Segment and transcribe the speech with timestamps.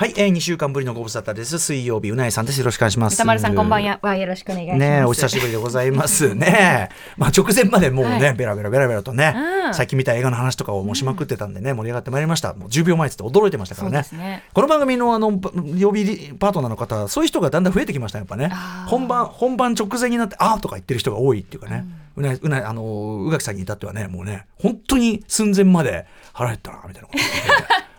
[0.00, 1.58] はい、えー、2週間ぶりのご無沙汰です。
[1.58, 2.58] 水曜日、うなえさんです。
[2.58, 3.16] よろしくお願いします。
[3.16, 4.16] 歌丸さん、こんばんは。
[4.16, 4.78] よろしくお願いします。
[4.78, 6.88] ねお久しぶりでございます ね。
[7.18, 9.34] まあ、直前までもうね、はい、ベラベラベラベラとね、
[9.66, 12.54] うん、最近見た映画の話とかをもうしまくってたんでね、盛り上がってまいりました。
[12.54, 14.06] もう10秒前って驚いてましたからね。
[14.12, 15.38] ねこの番組のあの、
[15.76, 18.50] 曜日パートナーの方、そういう人がだんだん増えてきました、やっぱね。
[18.86, 21.84] 本番、本番直前になって、あーとか言ってる人が多いっていうかね。
[22.16, 27.18] うん、うな、うな、あの、宇垣さんに至ってはね、もうね、本当に寸前まで腹減ったな、みたいなこと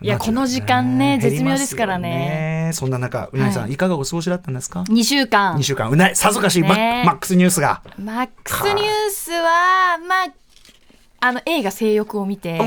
[0.00, 2.70] いやこの時間ね絶妙ですからね。
[2.74, 5.56] そんな中うなぎさん、い、かがお過ごしだったんですか？2週間。
[5.56, 5.90] 2週間。
[5.90, 7.82] うなさぞかしい、マックスニュースが。
[7.98, 10.28] マックスニュースはまあ
[11.20, 12.60] あの映画性欲を見て、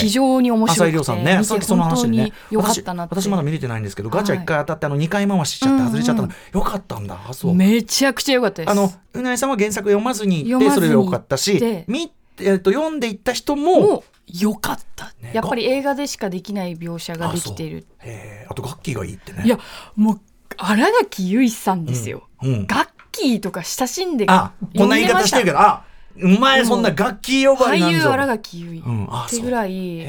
[0.00, 2.32] 非常に面白くて、ね、さっきその話ね。
[2.50, 7.54] よかったな私まだ見れてないんですけど、ガチャ1回当たってあの2回回しちゃって外れちゃったの、よかったんだそう。
[7.54, 8.70] めちゃくちゃよかったです。
[8.72, 17.86] あのうなぎさんは原作読まずに行ってそれでよかったし見えー、と読んでいった人もよかった、ね、やっぱり映画でしかできない描写ができている。
[18.00, 18.04] あ
[18.50, 19.42] あと楽器がいいってね。
[19.44, 19.58] いや
[19.96, 20.20] もう
[20.56, 25.84] 新垣結衣さんですよ、うんうん、楽器とか親しんであこんな言い方してるけどあ
[26.16, 30.06] うまいそんな楽器呼ばれなん俳優新垣結衣、うん、ってぐらい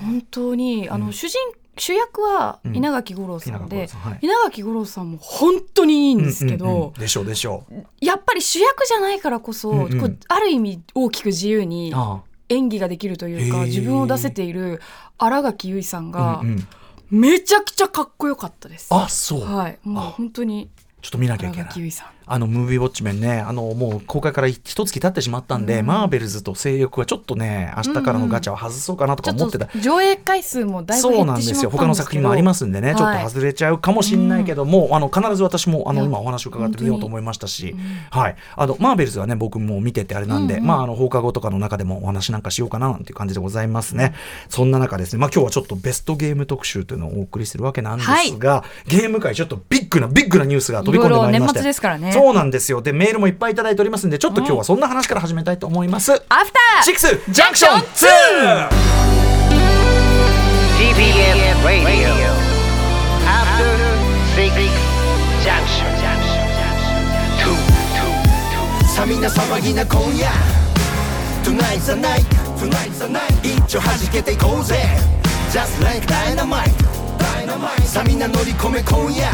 [0.00, 1.38] 本当にあの、主人
[1.76, 7.84] 主役は稲垣吾郎さんで、うんはい、稲垣吾郎さんも本当にいいんですけど、うんうんうん、でしょうでしょう。
[8.00, 11.94] やっぱり主役じゃないからこそ、うんうん、こうある意味大きく自由に
[12.48, 14.80] 演技ができるというか自分を出せている
[15.16, 16.42] 新垣結衣さんが、
[17.10, 18.88] めちゃくちゃかっこよかったです。
[18.90, 19.40] あそう。
[19.40, 19.78] はい。
[19.82, 20.70] もう本当に
[21.02, 21.92] ちょっと見なきゃいけない。
[22.30, 29.66] あのムービーウォッチメンね、あのもう公開から一月経ってしまったんで、うん、マーベルズと性欲はちょっとね、明日からのガチャを外そうかなとか思ってた。
[29.66, 31.70] うんうん、上映回数もだいぶそうなんですよ。
[31.70, 37.74] 他の作品もありますんでね、ちょっと外れちゃうかもしれないけども、うん、あの必ず私もあの今お話を伺ってみようと思いましたし、
[38.10, 44.14] はい、あのマーベルズはね僕も見ててあれなんで、うんうん、まああの放課後とかの中でもお話なんかしようかななんていう感じでございますね。
[44.48, 52.19] そんな中ですね、まあ今日はちょっとベストゲーム特集というのをお送りするわけなんですが、はい、ゲーム界ちょっとビッグなビッグなニュースが飛び込んでまいりまして、ですからね。
[52.20, 52.82] そうなんですよ。
[52.82, 56.12] で、メールもいっぱいいただいておりますんで、ちょっと今日はそんな話から始めたいと思います。
[56.12, 58.68] アフターシックスジャンクション 2!
[60.76, 62.12] TBS Radio.
[63.24, 63.72] After
[64.36, 64.52] Six
[65.42, 65.88] Junction.
[68.86, 70.28] さあみんな騒ぎな今夜
[71.42, 72.26] Tonight's the night.
[72.58, 73.32] Tonight's the night.
[73.42, 74.76] 一丁弾けていこうぜ。
[75.50, 76.68] Just like dynamite.
[77.18, 77.80] Dynamite.
[77.82, 79.26] さあみんな乗り込め今夜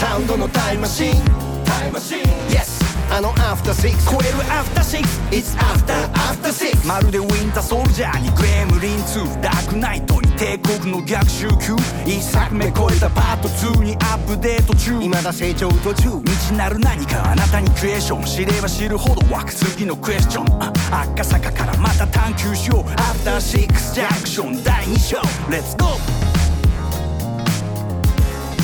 [0.00, 1.47] サウンドのタイムマシンタ
[1.84, 2.78] イムマシン Yes
[3.10, 11.74] あのアフターシックス超えるアフターシックス It's after after six まるでウィンターソルジャーにグレムリン2ダークナイトに帝国の逆襲級。
[12.06, 15.00] 一作目超えたパート2にアップデート中。
[15.00, 16.20] 未だ成長途中。
[16.20, 20.46] 未知なる何かあなたにクエスチョン知れば知るほど湧く次のクエスチョン。
[20.94, 22.90] 赤坂からまた探求しよう。
[22.92, 25.16] アフターシックスジャンクション第2章。
[25.50, 26.17] レッツゴー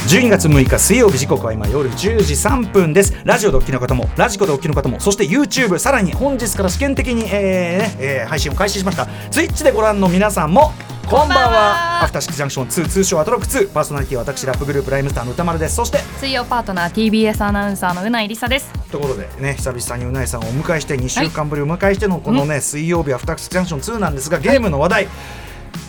[0.04, 3.14] 12月6日水曜日時刻は今夜10時3分です。
[3.24, 9.04] ラジオでお聞きの方もラジコでお聞きの方もそして YouTube さらに本日から試験的に、えーえー、配信を開始しました。
[9.30, 10.72] Twitch でご覧の皆さんも
[11.08, 12.02] こんばんは。
[12.02, 15.76] アフターシックスジャンクション2通称アトロック2パーソナリティは私ラップグループライムスターの歌丸です。
[15.76, 18.70] そして水曜パートナー TBS アナウンサーのうないりさです。
[18.90, 25.44] とことでね久々にうないさんをお迎えして2週間ぶりお迎えしてのこのね、はい、水曜日アフターシックスジャンクション2なんですがゲームの話題、はい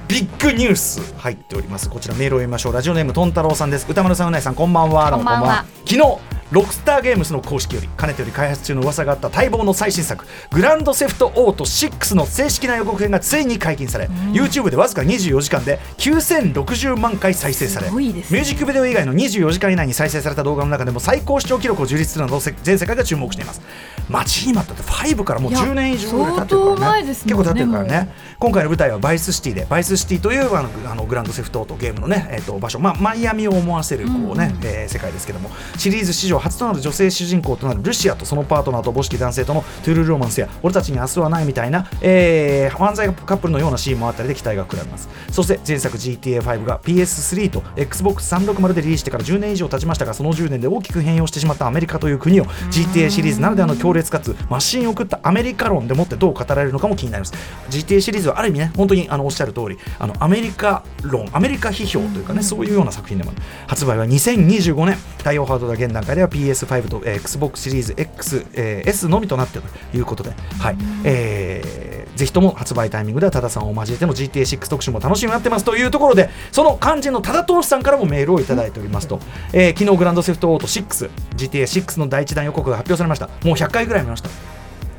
[0.08, 1.90] ビッグニュース入っております。
[1.90, 2.74] こちらメールを読みましょう。
[2.74, 3.88] ラジオネームとんたろうさんです。
[3.90, 5.12] 歌丸さんうないさんこんばんは。
[5.12, 5.66] こんばんは。
[5.86, 6.20] 昨日
[6.52, 23.62] ロックスターゲームスの公式よりかねてより開発中の噂があった待望の最新作グランドセフトオート6の正式な予告編がついに解禁され、うん、YouTube でわずか24時間で9060万回再生され、ね、ミュージックビデオ以外の24時間以内に再生された動画の中でも最高視聴記録を樹立するなど全世界が注目しています。
[24.08, 28.14] 待ちに待ったって5からもう10年以上ぐらい経ってるからね、ね、結構経ってるからね。
[28.38, 45.09] 今回の舞台はバイスシティでバイスシティというあのあのグランドセフトオートゲームのね、えー、と場所、まあ、マイアミを思わせるこうね、うん、えー、世界ですけどもシリーズ史上初となる女性主人公となるルシアとそのパートナーと母子男性とのトゥルーロマンスや俺たちに明日はないみたいな、えー、漫才カップルのようなシーンもあったりで期待が膨らみます。
[45.32, 57.34] そして前作 GTA5 が PS3 と XBOX360 でリリースしてから10年以上経ちましたがその10年で大きく変容してしまったアメリカという国を GTA シリーズならではの強烈かつマシンを食ったアメリカ論でもってどう語られるのかも気になります。
[57.70, 63.31] GTA シリーズはある意味ね本当にあのおっしゃる通りあのアメリカ論アメリカ批評というかねそういうような作品でも
[63.67, 64.97] 発売は2025年。
[65.26, 70.78] 対応ハードな現段階では PS5 と、えー、XBOX シリーズ X、えー、S のみとなっているということで、はい。
[71.04, 79.20] えー、ぜひとも発売タイミングでは多田さんを交えての GTA6 特集も楽しみになってますというところでその肝心の多田投資さんからもメールをいただいておりますと、
[79.54, 83.28] えー、昨日グランドセフトオート 6GTA6 の第一弾予告が発表されました。
[83.28, 84.30] もう100回ぐらい見ました。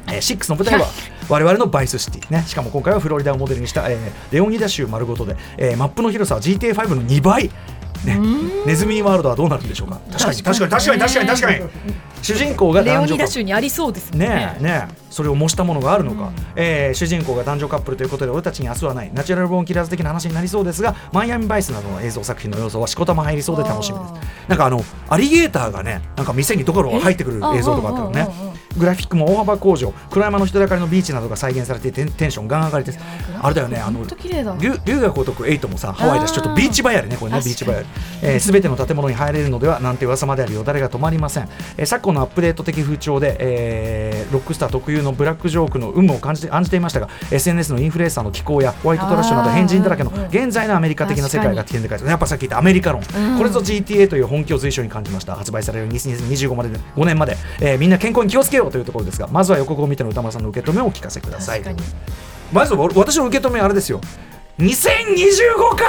[0.08, 0.86] えー、6の舞台は
[1.28, 2.44] 我々のバイスシティね。
[2.46, 3.98] しかも今回はフロリダをモデルにした、えー、
[4.32, 7.50] レオニダ州丸ごとで、えー、マップの広さは GTA5 の2倍
[8.04, 8.20] ね、
[8.66, 10.00] ネズミワールドはどうなるんでしょうか。
[10.10, 10.42] 確かに。
[10.42, 14.28] 確かに確かに確かに確かに主人公が男女カップルにありそうですね。
[14.28, 19.10] ねねそれを模したものがあるのか、うん、えー、主人公が男女カップルということで俺たちに明日はない。
[19.14, 24.12] ナチュラルボーンキラーズ的な話になりそうですがマイアミバイスなどの映像作品の要素はしこたま入りそうで楽しみです
[24.48, 28.28] なんかあのアリゲーターがねなんか店にどころ入ってくる映像とかあったのね
[28.76, 29.92] グラフィックも大幅向上。
[30.10, 32.98] 暗山の人だかりのビーチなどが再現されていてテンションガン上がりです。
[33.42, 37.86] あれだよねあの龍が如く8もさハワイだしちょっとビーチバイアルねこれねビーチバイアル
[38.40, 51.98] すべ、えー、ての建物に入れるのではなんて噂まであるよ誰が止まりません、えー、昨今のアップデート的風潮で、えー、ロックスター特有のブラックジョークの有無を感じて感じていましたが SNS のインフルエンサーの気候やホワイトトラッシュなど変人だらけの現在のアメリカ的な世界が危険で書い。
[51.98, 53.02] てやっぱさっき言ったアメリカ論、
[53.38, 55.34] これぞ GTA という本気を随所に感じました。
[55.34, 61.62] 発売される2025まで5年まで、えー、みんな健康に気をつけようというところですがまずは予告を見ての歌丸さんの受け止めをお聞かせください。
[62.52, 64.00] まず私の受け止めあれですよ。
[64.58, 65.84] 2025か、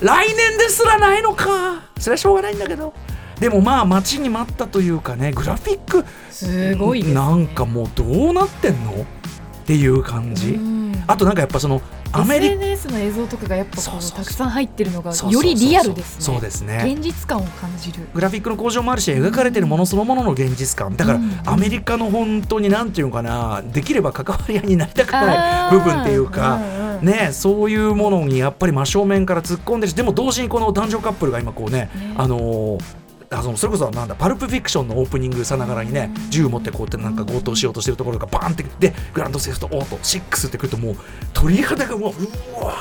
[0.00, 1.82] 来年ですらないのか。
[1.98, 2.94] それはしょうがないんだけど。
[3.38, 6.04] でもまあ待ちに待ったというかねグラフィック。
[6.30, 8.92] すごい、ね、なんかもうどうなってんの？
[8.92, 10.58] っていう感じ
[11.06, 11.80] あとなんかやっぱその
[12.12, 16.22] アメリ SNS の映像とかがやっぱこうたくさん入ってるのがよりリアルですね。
[16.22, 16.84] そうですね。
[16.86, 18.06] 現実感を感じる。
[18.14, 20.96] グラフィックの向上もあるし描かれてるものそのものの現実感。
[20.96, 26.60] だから、アメリカの本当になんていうのかなできれば関わり合いになりたくない部分っていうか、
[27.02, 32.14] ね、そういうものにやっぱり真正面から突っ込んでるしでも同時にこの男女カップルが今こうね、ね。
[32.16, 33.03] あのー
[33.34, 40.96] あのそれこそなんだパルプフィクションのオープニングさながらにね銃持ってこうやってなんか強盗しようとしてるところがバーンってでグランドセフトオート6ってくるともう
[41.32, 42.74] 鳥肌がもううわ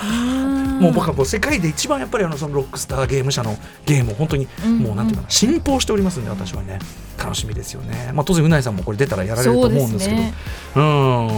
[0.79, 3.55] もう僕はもう世界で一番やっぱりあのそのロックスターゲーム社の
[3.85, 6.79] ゲームを本当にもうなんていうかな信奉しておりますんで私はね。
[7.15, 10.21] 楽しみですよね、まあ、当然うないさんもこれ出たらやられると思うんですけど。
[10.21, 10.33] う、ね、
[10.75, 10.79] う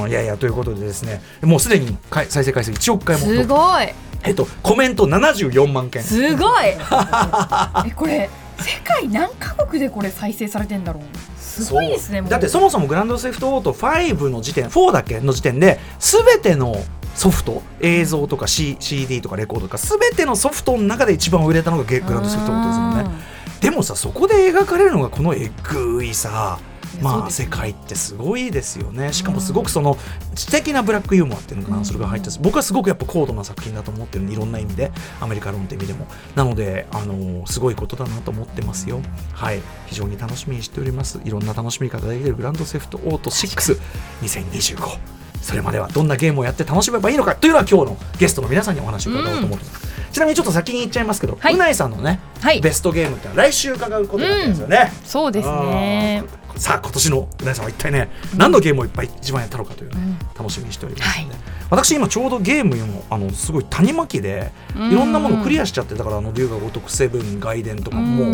[0.08, 0.10] ん。
[0.10, 1.22] いやいやということでですね。
[1.42, 1.98] もうすでに
[2.30, 3.26] 再生回数1億回も。
[3.26, 3.88] すごい。
[4.24, 6.02] えっとコメント74万件。
[6.02, 6.66] すごい。
[7.86, 8.30] えこれ
[8.60, 11.04] 世界何カ国でこれ再生されてんだろう？
[11.38, 16.76] すごいですねだってそもそもグランドセフトオート5の時点4だけの時点で全ての
[17.14, 23.36] ソフト映像とか、C、CD とかレコードとか全てのソフトの中で一番売れたのがグランドセフトオートですよね。
[23.62, 26.60] でもさそこで描かれるのがこのえぐいさ
[27.02, 29.14] まあ、世界ってすごいですよね。
[29.14, 29.98] しかもすごくその
[30.36, 36.08] 知的なブラックユーモアっていうのかな、それが入って僕はすごくやっぱ高度な作品だと思ってるいろんな意味でアメリカ論って意味でも。
[36.36, 39.02] なのであのすごいことだなと思ってますよ。
[39.34, 39.62] はい。
[39.88, 41.20] 非常に楽しみにしております。
[41.24, 56.24] いろんな楽しみ方できるグランドセフトオート62025それまではどんなゲームをやって楽しめばいいのかというのは今日のゲストの皆さんにお話を伺おうと思ってます、うん、ちなみにちょっと先に言っちゃいますけど、はい、うないさんのね、はい、ベストゲームって来週伺うことになってますよね、うん、そうですね
[56.58, 68.34] さあ今年の皆さんは一体ね、何のゲームをいっぱい一番やったのかというね、うん、楽しみにしておりますので、はい、私今ちょうどゲームもあのすごい谷巻きでいろんなものクリアしちゃってだからあの龍が如くセブン外伝とかも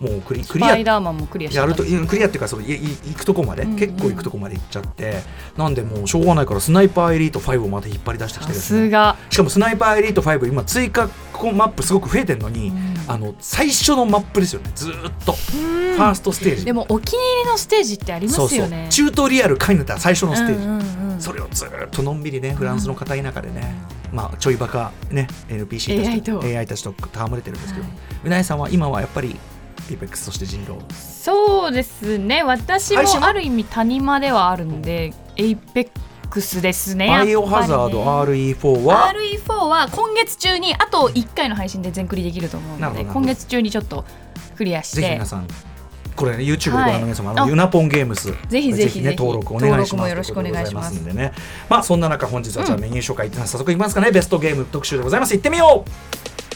[0.00, 5.22] もうクリクリアやるとクリアっていうかそのい行くとこまで、結構行くとこまで行っちゃって
[5.56, 8.88] なんでもうしょうがないからスナイパーエリート5をまた引っ張り出してきてですね。
[9.30, 11.08] しかもスナイパーエリート5今追加
[11.50, 12.72] マップすごく増えてるのに、
[13.08, 14.70] あの最初のマップですよね。
[14.74, 14.94] ずっ
[15.24, 15.32] と。
[15.32, 16.64] ファーストステージ。
[16.64, 18.88] でもお気に入りのステージってありますよね。
[18.90, 23.74] チュートリアル書いてた最初のステージ、うんうんうん、それをずっとのんびりねフランスの片田舎でね、
[24.10, 29.36] うん、まあちょいバカね NPC たちと AI たちと戯れてるんですけど、はい、うなえさんは今はやっぱり
[29.90, 32.42] エイペックスそして人狼そうですね。
[32.42, 35.90] 私もある意味谷間ではあるんでエイペッ
[36.28, 44.04] クスですねバイオハザード RE4 は？RE4 は今月中にあと1回の配信で全クリできると思うので今月中にちょっと
[44.56, 45.02] クリアして。
[45.02, 45.46] ぜひ皆さん
[46.16, 50.10] これ、ね、YouTube でご覧の皆様、はい、ユナポンゲームスぜひぜひね登録お願いします。
[50.10, 50.94] よろしくお願いします。
[50.94, 51.32] んでね。
[51.68, 54.10] まあそんな中本日はじゃあメニュー紹介、うん、早速いきますかね。
[54.10, 55.34] ベストゲーム特集でございます。
[55.34, 56.51] 行ってみよう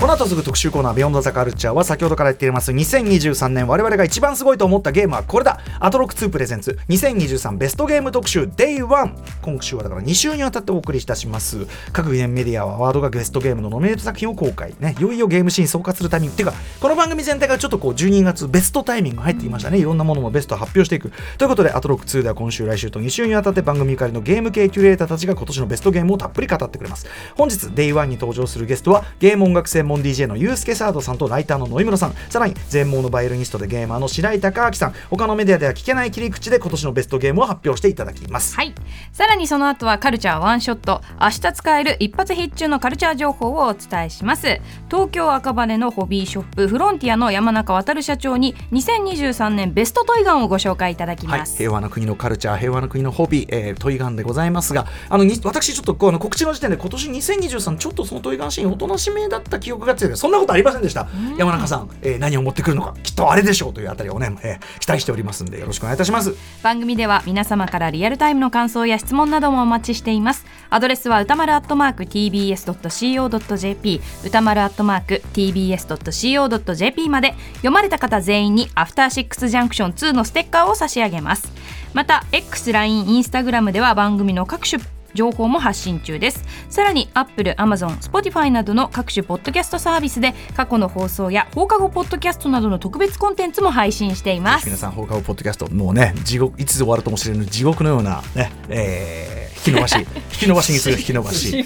[0.00, 2.70] この後すぐ特集コーナー「ビヨンドザカルチャーは先ほどから言っています。
[2.70, 5.58] 2023年我々が一番すごいと思ったゲームはこれだ。
[5.80, 6.78] アトロック2プレゼンツ。
[6.88, 9.10] 2023ベストゲーム特集 Day1
[9.42, 11.66] 今週はだから2週にわたってお送りいたします。
[11.92, 14.72] 各ゲームメディアはワードがベストゲームのノミネート作品を公開。
[14.78, 14.94] ね。
[15.00, 19.78] いよいよゲームシーン総括するタイミングっていうかこの番組全体がちょっとこう12月ベストタイミング入っていましたね。
[19.78, 21.10] いろんなもののベスト発表していく。
[21.38, 27.08] ということでアトロック2では今週来週と2週にわたって番組ゆかりのゲーム系キュレーターたちが今年のベストゲームをたっぷり語ってくれます。
[27.34, 32.14] 本日 Day1 に登場するゲストはゲーム音楽専門門 DJ のユースケサードさんとライターの野井村さん。
[32.30, 38.54] さらに全盲のバイオリニストでゲーマーの白井孝明さん他のメディアでは聞けない切り口で今年のベストゲームを発表していただきます。
[38.54, 38.74] はい。
[39.12, 41.02] さらにその後はカルチャーワンショット。
[41.20, 44.60] 明日使える一発必中のカルチャー情報をお伝えします。
[44.90, 61.08] 東京赤羽のホビーショップフロンティアの山中渉社長に2023年ベストトイガンをご紹介いただきます、はい、平和な国のカルチャー平和な国のホビー、えー、トイガンでございますがあの私ちょっとこうあの告知の時点で今年2023ちょっとそのトイガンシーンおとなしめだった記憶が強いそんなことありませんでした。
[61.36, 66.34] 山中さん、えー、何を持ってくるのかきっとあれでしょうというあたりをね、えー、期待しておりますんでよろしくお願いいたします。
[66.62, 70.46] 番組では皆様からリアルタイムの感想や質問などもお待ちしています。
[70.70, 77.34] アドレスは歌丸アットマーク tbs.co.jp 歌丸アットマーク tbs.co.jp まで。
[77.58, 81.52] 読まれた方全員にアフターシックスジャンクション2のステッカーを差し上げます。
[81.92, 84.82] また X、LINE、Instagram では番組の各種
[85.18, 86.44] 情報も発信中です。
[86.70, 94.66] さらに Apple、Amazon、Spotify などの各種ポッドキャストサービスで過去の放送や放課後ポッドキャストなどの特別コンテンツも配信しています。
[94.66, 99.37] 皆さん放課後ポッドキャストもうね地獄いつ終わるともしれぬ地獄のようなね、えー、
[99.70, 101.64] き伸ばし引き伸ばしにする引き伸ばし。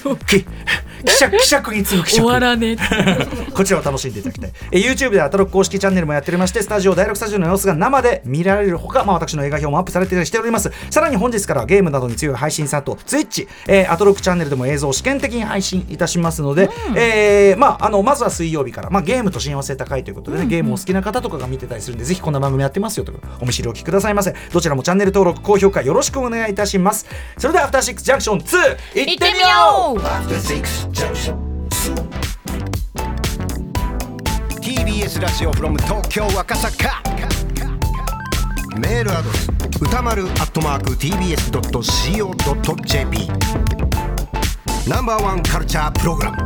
[1.05, 2.77] 希釈希釈に次ぐ希釈終わらね
[3.55, 4.53] こちらを楽しんでいただきたい。
[4.71, 10.71] え YouTube でアトロック公式チャンネルもやっておりましてスタジオ第6スタジオの様子が生で見られるほか、まあ、私の映画表もアップされてしております。
[10.91, 20.45] さらに本日からゲームなどに強い配信サイト Twitch、えー、アトロックチャンネルでも映像を試験的に配信いたしますので、うん、えー、まあ、あのまずは水曜日から、まあ、ゲームと親和性高いということで、ね、うん。
[20.45, 24.35] うん、ゲームを好きな方とかが見てたりするんでぜひこんな番組やってますよとお見知りおきくださいませ。
[24.53, 27.07] どちらもチャンネル登録高評価よろしくお願いいたします。
[27.39, 29.99] それではアフターシックスジャンクション2いってみよう。
[34.61, 37.03] TBS ラジオ from 東京赤坂。
[38.77, 39.49] メールアドレス。
[39.81, 40.93] 歌丸アットマーク。
[40.93, 41.69] TBS.CO.JP
[44.89, 46.39] ナンバーワンカルチャープログラム。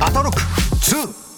[0.00, 0.40] アトロック。
[0.40, 1.31] 2